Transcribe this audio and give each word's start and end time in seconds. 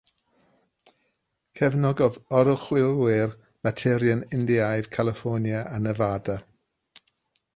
Cefnogodd 1.59 2.15
Oruchwyliwr 2.37 3.35
Materion 3.67 4.25
Indiaidd 4.39 4.89
Califfornia 4.97 5.63
a 5.77 5.77
Nevada 5.85 6.39